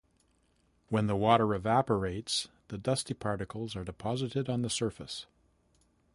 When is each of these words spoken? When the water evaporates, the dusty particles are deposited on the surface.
When 0.89 1.05
the 1.05 1.15
water 1.15 1.53
evaporates, 1.53 2.47
the 2.69 2.79
dusty 2.79 3.13
particles 3.13 3.75
are 3.75 3.83
deposited 3.85 4.49
on 4.49 4.63
the 4.63 4.69
surface. 4.71 5.27